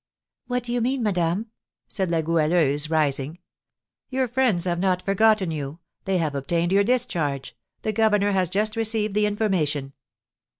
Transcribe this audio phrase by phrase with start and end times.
[0.47, 1.51] "What do you mean, madame?"
[1.87, 3.37] said La Goualeuse, rising.
[4.09, 8.75] "Your friends have not forgotten you, they have obtained your discharge; the governor has just
[8.75, 9.93] received the information."